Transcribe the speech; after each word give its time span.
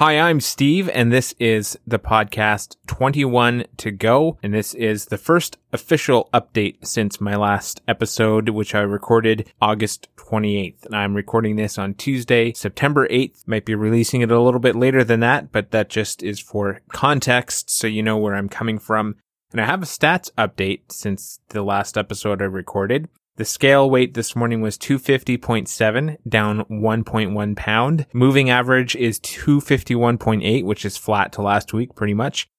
Hi, 0.00 0.18
I'm 0.18 0.40
Steve, 0.40 0.88
and 0.88 1.12
this 1.12 1.34
is 1.38 1.78
the 1.86 1.98
podcast 1.98 2.76
21 2.86 3.66
to 3.76 3.90
go. 3.90 4.38
And 4.42 4.54
this 4.54 4.72
is 4.72 5.04
the 5.04 5.18
first 5.18 5.58
official 5.74 6.30
update 6.32 6.86
since 6.86 7.20
my 7.20 7.36
last 7.36 7.82
episode, 7.86 8.48
which 8.48 8.74
I 8.74 8.80
recorded 8.80 9.52
August 9.60 10.08
28th. 10.16 10.86
And 10.86 10.96
I'm 10.96 11.12
recording 11.12 11.56
this 11.56 11.76
on 11.76 11.92
Tuesday, 11.92 12.54
September 12.54 13.06
8th. 13.08 13.46
Might 13.46 13.66
be 13.66 13.74
releasing 13.74 14.22
it 14.22 14.30
a 14.30 14.40
little 14.40 14.58
bit 14.58 14.74
later 14.74 15.04
than 15.04 15.20
that, 15.20 15.52
but 15.52 15.70
that 15.72 15.90
just 15.90 16.22
is 16.22 16.40
for 16.40 16.80
context 16.94 17.68
so 17.68 17.86
you 17.86 18.02
know 18.02 18.16
where 18.16 18.36
I'm 18.36 18.48
coming 18.48 18.78
from. 18.78 19.16
And 19.52 19.60
I 19.60 19.66
have 19.66 19.82
a 19.82 19.84
stats 19.84 20.30
update 20.38 20.92
since 20.92 21.40
the 21.50 21.62
last 21.62 21.98
episode 21.98 22.40
I 22.40 22.46
recorded. 22.46 23.10
The 23.40 23.46
scale 23.46 23.88
weight 23.88 24.12
this 24.12 24.36
morning 24.36 24.60
was 24.60 24.76
250.7, 24.76 26.18
down 26.28 26.62
1.1 26.66 27.56
pound. 27.56 28.06
Moving 28.12 28.50
average 28.50 28.94
is 28.94 29.18
251.8, 29.20 30.62
which 30.62 30.84
is 30.84 30.98
flat 30.98 31.32
to 31.32 31.40
last 31.40 31.72
week 31.72 31.94
pretty 31.94 32.12
much. 32.12 32.50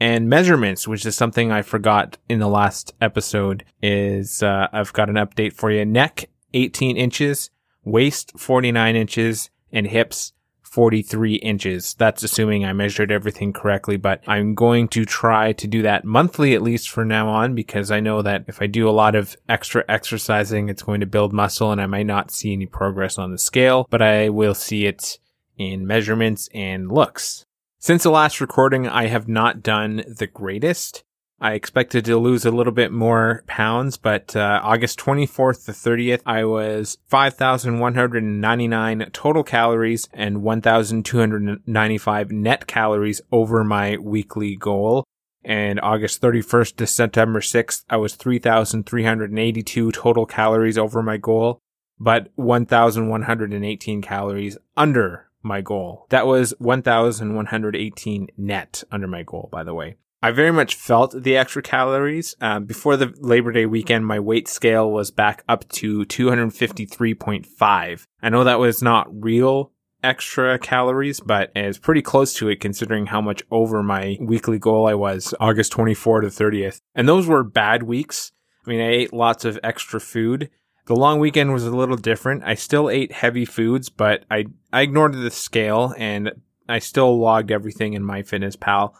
And 0.00 0.30
measurements, 0.30 0.88
which 0.88 1.04
is 1.04 1.14
something 1.14 1.52
I 1.52 1.60
forgot 1.60 2.16
in 2.26 2.38
the 2.38 2.48
last 2.48 2.94
episode, 3.02 3.66
is 3.82 4.42
uh, 4.42 4.68
I've 4.72 4.94
got 4.94 5.10
an 5.10 5.16
update 5.16 5.52
for 5.52 5.70
you. 5.70 5.84
Neck 5.84 6.30
18 6.54 6.96
inches, 6.96 7.50
waist 7.84 8.32
49 8.38 8.96
inches, 8.96 9.50
and 9.70 9.88
hips 9.88 10.32
43 10.70 11.34
inches. 11.34 11.94
That's 11.94 12.22
assuming 12.22 12.64
I 12.64 12.72
measured 12.72 13.10
everything 13.10 13.52
correctly, 13.52 13.96
but 13.96 14.22
I'm 14.26 14.54
going 14.54 14.88
to 14.88 15.04
try 15.04 15.52
to 15.52 15.66
do 15.66 15.82
that 15.82 16.04
monthly 16.04 16.54
at 16.54 16.62
least 16.62 16.90
for 16.90 17.04
now 17.04 17.28
on 17.28 17.54
because 17.54 17.90
I 17.90 18.00
know 18.00 18.22
that 18.22 18.44
if 18.46 18.62
I 18.62 18.66
do 18.66 18.88
a 18.88 18.92
lot 18.92 19.16
of 19.16 19.36
extra 19.48 19.84
exercising, 19.88 20.68
it's 20.68 20.82
going 20.82 21.00
to 21.00 21.06
build 21.06 21.32
muscle 21.32 21.72
and 21.72 21.80
I 21.80 21.86
might 21.86 22.06
not 22.06 22.30
see 22.30 22.52
any 22.52 22.66
progress 22.66 23.18
on 23.18 23.32
the 23.32 23.38
scale, 23.38 23.86
but 23.90 24.00
I 24.00 24.28
will 24.28 24.54
see 24.54 24.86
it 24.86 25.18
in 25.58 25.86
measurements 25.86 26.48
and 26.54 26.90
looks. 26.90 27.44
Since 27.78 28.04
the 28.04 28.10
last 28.10 28.40
recording, 28.40 28.86
I 28.86 29.06
have 29.06 29.26
not 29.26 29.62
done 29.62 30.04
the 30.06 30.26
greatest. 30.26 31.02
I 31.42 31.54
expected 31.54 32.04
to 32.04 32.18
lose 32.18 32.44
a 32.44 32.50
little 32.50 32.72
bit 32.72 32.92
more 32.92 33.42
pounds, 33.46 33.96
but 33.96 34.36
uh, 34.36 34.60
August 34.62 34.98
24th 34.98 35.64
to 35.64 35.72
30th, 35.72 36.20
I 36.26 36.44
was 36.44 36.98
5,199 37.08 39.08
total 39.14 39.42
calories 39.42 40.06
and 40.12 40.42
1,295 40.42 42.30
net 42.30 42.66
calories 42.66 43.22
over 43.32 43.64
my 43.64 43.96
weekly 43.96 44.54
goal. 44.54 45.06
And 45.42 45.80
August 45.80 46.20
31st 46.20 46.76
to 46.76 46.86
September 46.86 47.40
6th, 47.40 47.86
I 47.88 47.96
was 47.96 48.16
3,382 48.16 49.92
total 49.92 50.26
calories 50.26 50.76
over 50.76 51.02
my 51.02 51.16
goal, 51.16 51.58
but 51.98 52.28
1,118 52.34 54.02
calories 54.02 54.58
under 54.76 55.30
my 55.42 55.62
goal. 55.62 56.04
That 56.10 56.26
was 56.26 56.52
1,118 56.58 58.28
net 58.36 58.84
under 58.92 59.06
my 59.06 59.22
goal, 59.22 59.48
by 59.50 59.64
the 59.64 59.72
way. 59.72 59.96
I 60.22 60.32
very 60.32 60.50
much 60.50 60.74
felt 60.74 61.22
the 61.22 61.38
extra 61.38 61.62
calories. 61.62 62.36
Um, 62.42 62.66
before 62.66 62.98
the 62.98 63.14
Labor 63.20 63.52
Day 63.52 63.64
weekend, 63.64 64.06
my 64.06 64.20
weight 64.20 64.48
scale 64.48 64.90
was 64.90 65.10
back 65.10 65.42
up 65.48 65.66
to 65.70 66.04
253.5. 66.04 68.06
I 68.22 68.28
know 68.28 68.44
that 68.44 68.58
was 68.58 68.82
not 68.82 69.08
real 69.10 69.72
extra 70.02 70.58
calories, 70.58 71.20
but 71.20 71.50
it's 71.54 71.78
pretty 71.78 72.02
close 72.02 72.34
to 72.34 72.48
it 72.48 72.60
considering 72.60 73.06
how 73.06 73.22
much 73.22 73.42
over 73.50 73.82
my 73.82 74.18
weekly 74.20 74.58
goal 74.58 74.86
I 74.86 74.94
was 74.94 75.32
August 75.40 75.72
24 75.72 76.20
to 76.20 76.28
30th. 76.28 76.80
And 76.94 77.08
those 77.08 77.26
were 77.26 77.42
bad 77.42 77.84
weeks. 77.84 78.32
I 78.66 78.70
mean, 78.70 78.80
I 78.80 78.90
ate 78.90 79.14
lots 79.14 79.46
of 79.46 79.58
extra 79.62 80.00
food. 80.00 80.50
The 80.84 80.96
long 80.96 81.18
weekend 81.18 81.54
was 81.54 81.64
a 81.64 81.74
little 81.74 81.96
different. 81.96 82.42
I 82.44 82.54
still 82.54 82.90
ate 82.90 83.12
heavy 83.12 83.46
foods, 83.46 83.88
but 83.88 84.24
I, 84.30 84.48
I 84.70 84.82
ignored 84.82 85.14
the 85.14 85.30
scale 85.30 85.94
and 85.96 86.32
I 86.68 86.78
still 86.78 87.18
logged 87.18 87.50
everything 87.50 87.94
in 87.94 88.02
MyFitnessPal 88.02 88.92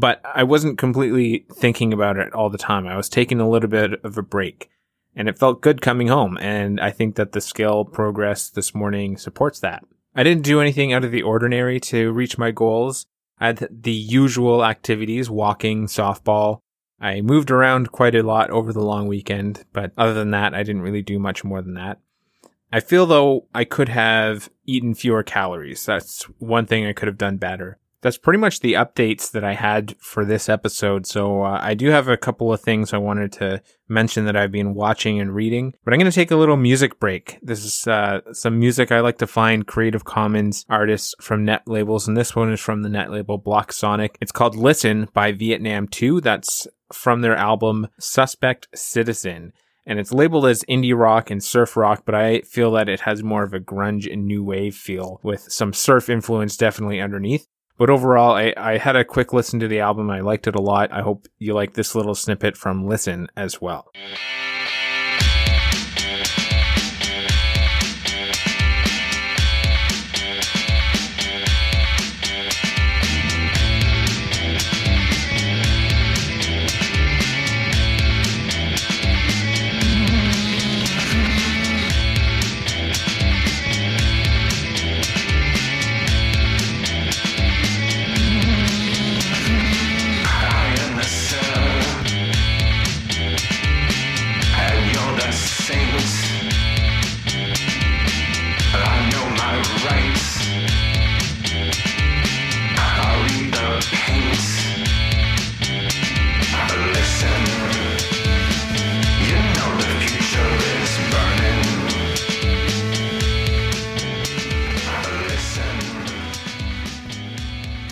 but 0.00 0.22
I 0.24 0.44
wasn't 0.44 0.78
completely 0.78 1.46
thinking 1.52 1.92
about 1.92 2.16
it 2.16 2.32
all 2.32 2.48
the 2.48 2.58
time. 2.58 2.86
I 2.86 2.96
was 2.96 3.08
taking 3.08 3.40
a 3.40 3.48
little 3.48 3.68
bit 3.68 4.02
of 4.02 4.16
a 4.16 4.22
break 4.22 4.70
and 5.14 5.28
it 5.28 5.38
felt 5.38 5.60
good 5.60 5.82
coming 5.82 6.08
home. 6.08 6.38
And 6.40 6.80
I 6.80 6.90
think 6.90 7.16
that 7.16 7.32
the 7.32 7.40
scale 7.40 7.84
progress 7.84 8.48
this 8.48 8.74
morning 8.74 9.18
supports 9.18 9.60
that. 9.60 9.84
I 10.14 10.22
didn't 10.22 10.44
do 10.44 10.60
anything 10.60 10.92
out 10.92 11.04
of 11.04 11.12
the 11.12 11.22
ordinary 11.22 11.78
to 11.80 12.12
reach 12.12 12.38
my 12.38 12.50
goals. 12.50 13.06
I 13.38 13.48
had 13.48 13.68
the 13.70 13.92
usual 13.92 14.64
activities, 14.64 15.28
walking, 15.28 15.86
softball. 15.86 16.60
I 17.00 17.20
moved 17.20 17.50
around 17.50 17.92
quite 17.92 18.14
a 18.14 18.22
lot 18.22 18.50
over 18.50 18.72
the 18.72 18.84
long 18.84 19.06
weekend, 19.06 19.64
but 19.72 19.92
other 19.96 20.14
than 20.14 20.30
that, 20.32 20.54
I 20.54 20.62
didn't 20.62 20.82
really 20.82 21.02
do 21.02 21.18
much 21.18 21.44
more 21.44 21.62
than 21.62 21.74
that. 21.74 21.98
I 22.72 22.80
feel 22.80 23.06
though 23.06 23.48
I 23.54 23.64
could 23.64 23.88
have 23.90 24.48
eaten 24.66 24.94
fewer 24.94 25.22
calories. 25.22 25.84
That's 25.84 26.24
one 26.38 26.66
thing 26.66 26.86
I 26.86 26.92
could 26.92 27.08
have 27.08 27.18
done 27.18 27.36
better 27.36 27.78
that's 28.02 28.18
pretty 28.18 28.38
much 28.38 28.60
the 28.60 28.74
updates 28.74 29.30
that 29.32 29.44
I 29.44 29.54
had 29.54 29.94
for 30.00 30.24
this 30.24 30.48
episode. 30.48 31.06
So 31.06 31.42
uh, 31.42 31.58
I 31.62 31.74
do 31.74 31.90
have 31.90 32.08
a 32.08 32.16
couple 32.16 32.52
of 32.52 32.60
things 32.60 32.92
I 32.92 32.98
wanted 32.98 33.32
to 33.32 33.62
mention 33.88 34.24
that 34.24 34.36
I've 34.36 34.52
been 34.52 34.74
watching 34.74 35.20
and 35.20 35.34
reading, 35.34 35.74
but 35.84 35.92
I'm 35.92 36.00
going 36.00 36.10
to 36.10 36.14
take 36.14 36.30
a 36.30 36.36
little 36.36 36.56
music 36.56 36.98
break. 36.98 37.38
This 37.42 37.64
is 37.64 37.86
uh, 37.86 38.20
some 38.32 38.58
music 38.58 38.90
I 38.90 39.00
like 39.00 39.18
to 39.18 39.26
find 39.26 39.66
Creative 39.66 40.04
Commons 40.04 40.64
artists 40.68 41.14
from 41.20 41.44
net 41.44 41.62
labels, 41.66 42.08
and 42.08 42.16
this 42.16 42.34
one 42.34 42.52
is 42.52 42.60
from 42.60 42.82
the 42.82 42.88
net 42.88 43.10
label 43.10 43.38
Block 43.38 43.72
Sonic. 43.72 44.16
It's 44.20 44.32
called 44.32 44.56
Listen 44.56 45.08
by 45.12 45.32
Vietnam 45.32 45.88
2. 45.88 46.20
That's 46.20 46.66
from 46.92 47.20
their 47.20 47.36
album 47.36 47.88
Suspect 47.98 48.68
Citizen 48.74 49.52
and 49.86 49.98
it's 49.98 50.12
labeled 50.12 50.46
as 50.46 50.62
indie 50.68 50.96
rock 50.96 51.30
and 51.30 51.42
surf 51.42 51.76
rock, 51.76 52.02
but 52.04 52.14
I 52.14 52.42
feel 52.42 52.70
that 52.72 52.88
it 52.88 53.00
has 53.00 53.24
more 53.24 53.42
of 53.42 53.54
a 53.54 53.58
grunge 53.58 54.10
and 54.12 54.26
new 54.26 54.44
wave 54.44 54.76
feel 54.76 55.18
with 55.22 55.50
some 55.50 55.72
surf 55.72 56.08
influence 56.08 56.56
definitely 56.56 57.00
underneath. 57.00 57.46
But 57.80 57.88
overall, 57.88 58.34
I, 58.34 58.52
I 58.58 58.76
had 58.76 58.94
a 58.94 59.06
quick 59.06 59.32
listen 59.32 59.58
to 59.60 59.66
the 59.66 59.80
album. 59.80 60.10
I 60.10 60.20
liked 60.20 60.46
it 60.46 60.54
a 60.54 60.60
lot. 60.60 60.92
I 60.92 61.00
hope 61.00 61.26
you 61.38 61.54
like 61.54 61.72
this 61.72 61.94
little 61.94 62.14
snippet 62.14 62.54
from 62.54 62.86
Listen 62.86 63.26
as 63.38 63.58
well. 63.58 63.90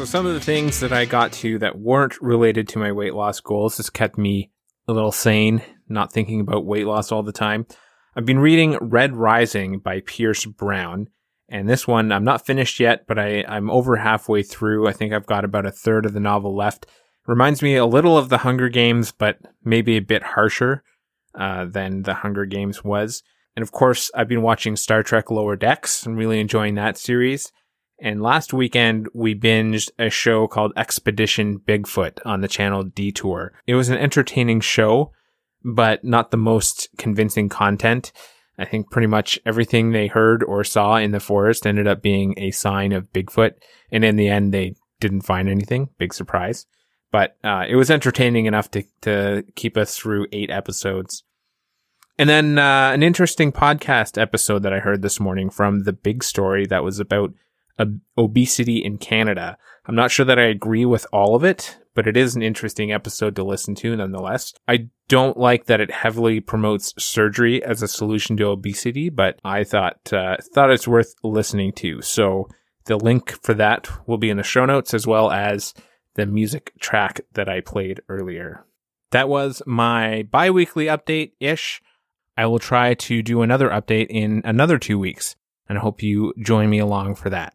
So 0.00 0.06
some 0.06 0.24
of 0.24 0.32
the 0.32 0.40
things 0.40 0.80
that 0.80 0.94
I 0.94 1.04
got 1.04 1.30
to 1.34 1.58
that 1.58 1.78
weren't 1.78 2.18
related 2.22 2.66
to 2.68 2.78
my 2.78 2.90
weight 2.90 3.12
loss 3.12 3.38
goals 3.38 3.76
has 3.76 3.90
kept 3.90 4.16
me 4.16 4.50
a 4.88 4.94
little 4.94 5.12
sane, 5.12 5.60
not 5.90 6.10
thinking 6.10 6.40
about 6.40 6.64
weight 6.64 6.86
loss 6.86 7.12
all 7.12 7.22
the 7.22 7.32
time. 7.32 7.66
I've 8.16 8.24
been 8.24 8.38
reading 8.38 8.78
Red 8.80 9.14
Rising 9.14 9.78
by 9.78 10.00
Pierce 10.00 10.46
Brown. 10.46 11.08
And 11.50 11.68
this 11.68 11.86
one, 11.86 12.12
I'm 12.12 12.24
not 12.24 12.46
finished 12.46 12.80
yet, 12.80 13.06
but 13.06 13.18
I, 13.18 13.44
I'm 13.46 13.70
over 13.70 13.96
halfway 13.96 14.42
through. 14.42 14.88
I 14.88 14.94
think 14.94 15.12
I've 15.12 15.26
got 15.26 15.44
about 15.44 15.66
a 15.66 15.70
third 15.70 16.06
of 16.06 16.14
the 16.14 16.18
novel 16.18 16.56
left. 16.56 16.86
Reminds 17.26 17.60
me 17.60 17.76
a 17.76 17.84
little 17.84 18.16
of 18.16 18.30
The 18.30 18.38
Hunger 18.38 18.70
Games, 18.70 19.12
but 19.12 19.36
maybe 19.62 19.98
a 19.98 20.00
bit 20.00 20.22
harsher 20.22 20.82
uh, 21.34 21.66
than 21.66 22.04
The 22.04 22.14
Hunger 22.14 22.46
Games 22.46 22.82
was. 22.82 23.22
And 23.54 23.62
of 23.62 23.70
course, 23.70 24.10
I've 24.14 24.28
been 24.28 24.40
watching 24.40 24.76
Star 24.76 25.02
Trek 25.02 25.30
Lower 25.30 25.56
Decks. 25.56 26.06
I'm 26.06 26.16
really 26.16 26.40
enjoying 26.40 26.76
that 26.76 26.96
series. 26.96 27.52
And 28.00 28.22
last 28.22 28.52
weekend, 28.52 29.08
we 29.12 29.34
binged 29.34 29.90
a 29.98 30.08
show 30.08 30.48
called 30.48 30.72
Expedition 30.76 31.58
Bigfoot 31.58 32.18
on 32.24 32.40
the 32.40 32.48
channel 32.48 32.82
Detour. 32.82 33.52
It 33.66 33.74
was 33.74 33.90
an 33.90 33.98
entertaining 33.98 34.60
show, 34.60 35.12
but 35.62 36.02
not 36.02 36.30
the 36.30 36.36
most 36.38 36.88
convincing 36.96 37.48
content. 37.48 38.12
I 38.58 38.64
think 38.64 38.90
pretty 38.90 39.06
much 39.06 39.38
everything 39.44 39.92
they 39.92 40.06
heard 40.06 40.42
or 40.42 40.64
saw 40.64 40.96
in 40.96 41.12
the 41.12 41.20
forest 41.20 41.66
ended 41.66 41.86
up 41.86 42.02
being 42.02 42.34
a 42.36 42.50
sign 42.50 42.92
of 42.92 43.12
Bigfoot. 43.12 43.52
And 43.90 44.04
in 44.04 44.16
the 44.16 44.28
end, 44.28 44.52
they 44.52 44.74
didn't 44.98 45.22
find 45.22 45.48
anything. 45.48 45.90
Big 45.98 46.14
surprise. 46.14 46.66
But 47.10 47.36
uh, 47.42 47.64
it 47.68 47.76
was 47.76 47.90
entertaining 47.90 48.46
enough 48.46 48.70
to, 48.72 48.84
to 49.02 49.44
keep 49.56 49.76
us 49.76 49.96
through 49.96 50.26
eight 50.32 50.50
episodes. 50.50 51.24
And 52.18 52.28
then 52.28 52.58
uh, 52.58 52.90
an 52.92 53.02
interesting 53.02 53.50
podcast 53.50 54.20
episode 54.20 54.62
that 54.62 54.74
I 54.74 54.80
heard 54.80 55.00
this 55.02 55.18
morning 55.18 55.48
from 55.48 55.84
The 55.84 55.92
Big 55.94 56.22
Story 56.22 56.66
that 56.66 56.84
was 56.84 57.00
about 57.00 57.32
obesity 58.16 58.84
in 58.84 58.98
Canada. 58.98 59.56
I'm 59.86 59.94
not 59.94 60.10
sure 60.10 60.26
that 60.26 60.38
I 60.38 60.44
agree 60.44 60.84
with 60.84 61.06
all 61.12 61.34
of 61.34 61.44
it, 61.44 61.78
but 61.94 62.06
it 62.06 62.16
is 62.16 62.36
an 62.36 62.42
interesting 62.42 62.92
episode 62.92 63.34
to 63.36 63.44
listen 63.44 63.74
to 63.76 63.96
nonetheless. 63.96 64.52
I 64.68 64.88
don't 65.08 65.36
like 65.36 65.66
that 65.66 65.80
it 65.80 65.90
heavily 65.90 66.40
promotes 66.40 66.94
surgery 67.02 67.62
as 67.64 67.82
a 67.82 67.88
solution 67.88 68.36
to 68.36 68.46
obesity, 68.46 69.08
but 69.08 69.38
I 69.44 69.64
thought 69.64 70.12
uh, 70.12 70.36
thought 70.54 70.70
it's 70.70 70.88
worth 70.88 71.14
listening 71.24 71.72
to. 71.74 72.02
So 72.02 72.48
the 72.86 72.96
link 72.96 73.42
for 73.42 73.54
that 73.54 73.88
will 74.06 74.18
be 74.18 74.30
in 74.30 74.36
the 74.36 74.42
show 74.42 74.66
notes 74.66 74.94
as 74.94 75.06
well 75.06 75.30
as 75.30 75.74
the 76.14 76.26
music 76.26 76.72
track 76.80 77.20
that 77.34 77.48
I 77.48 77.60
played 77.60 78.00
earlier. 78.08 78.64
That 79.10 79.28
was 79.28 79.62
my 79.66 80.22
bi-weekly 80.30 80.86
update 80.86 81.32
ish. 81.40 81.82
I 82.36 82.46
will 82.46 82.58
try 82.58 82.94
to 82.94 83.22
do 83.22 83.42
another 83.42 83.68
update 83.68 84.06
in 84.08 84.42
another 84.44 84.78
two 84.78 84.98
weeks, 84.98 85.36
and 85.68 85.78
I 85.78 85.80
hope 85.80 86.02
you 86.02 86.32
join 86.40 86.70
me 86.70 86.78
along 86.78 87.16
for 87.16 87.30
that. 87.30 87.54